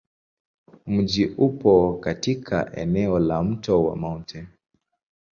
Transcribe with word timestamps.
Mji 0.85 1.25
upo 1.25 1.93
katika 1.93 2.75
eneo 2.75 3.19
la 3.19 3.43
Mto 3.43 3.83
wa 3.83 3.95
Mt. 3.95 4.45